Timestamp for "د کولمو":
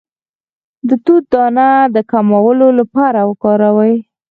1.95-2.69